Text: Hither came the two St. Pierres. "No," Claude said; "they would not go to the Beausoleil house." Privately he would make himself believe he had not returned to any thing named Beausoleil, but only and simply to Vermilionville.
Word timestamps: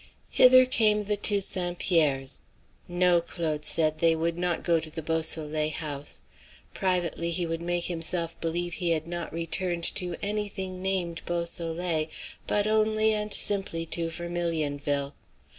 Hither 0.31 0.65
came 0.65 1.03
the 1.03 1.15
two 1.15 1.41
St. 1.41 1.77
Pierres. 1.77 2.41
"No," 2.87 3.21
Claude 3.21 3.65
said; 3.65 3.99
"they 3.99 4.15
would 4.15 4.35
not 4.35 4.63
go 4.63 4.79
to 4.79 4.89
the 4.89 5.03
Beausoleil 5.03 5.69
house." 5.69 6.23
Privately 6.73 7.29
he 7.29 7.45
would 7.45 7.61
make 7.61 7.85
himself 7.85 8.41
believe 8.41 8.73
he 8.73 8.89
had 8.89 9.05
not 9.05 9.31
returned 9.31 9.83
to 9.93 10.15
any 10.23 10.47
thing 10.49 10.81
named 10.81 11.21
Beausoleil, 11.27 12.07
but 12.47 12.65
only 12.65 13.13
and 13.13 13.31
simply 13.31 13.85
to 13.85 14.07
Vermilionville. 14.09 15.13